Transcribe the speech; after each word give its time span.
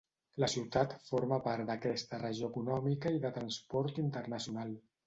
La 0.43 0.47
ciutat 0.53 0.95
forma 1.09 1.39
part 1.49 1.67
d'aquesta 1.69 2.23
regió 2.25 2.51
econòmica 2.55 3.17
i 3.19 3.25
de 3.29 3.35
transport 3.39 4.07
internacional. 4.09 4.79